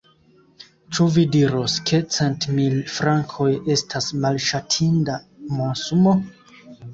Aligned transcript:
Ĉu 0.95 1.03
vi 1.17 1.25
diros, 1.35 1.75
ke 1.89 1.99
centmil 2.15 2.77
frankoj 2.95 3.51
estas 3.75 4.09
malŝatinda 4.25 5.19
monsumo? 5.61 6.17